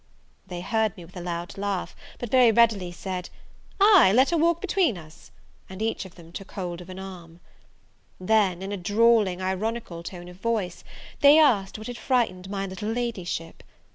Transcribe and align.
They 0.47 0.61
heard 0.61 0.97
me 0.97 1.05
with 1.05 1.15
a 1.15 1.21
loud 1.21 1.59
laugh, 1.59 1.95
but 2.17 2.31
very 2.31 2.51
readily 2.51 2.91
said, 2.91 3.29
"Ay, 3.79 4.11
let 4.15 4.31
her 4.31 4.37
walk 4.37 4.59
between 4.59 4.97
us;" 4.97 5.29
and 5.69 5.79
each 5.79 6.05
of 6.05 6.15
them 6.15 6.31
took 6.31 6.53
hold 6.53 6.81
of 6.81 6.89
an 6.89 6.97
arm. 6.97 7.39
Then, 8.19 8.63
in 8.63 8.71
a 8.71 8.77
drawling, 8.77 9.43
ironical 9.43 10.01
tone 10.01 10.27
of 10.27 10.37
voice, 10.37 10.83
they 11.19 11.37
asked 11.37 11.77
what 11.77 11.85
had 11.85 11.99
frightened 11.99 12.49
my 12.49 12.65
little 12.65 12.89
Ladyship? 12.89 13.61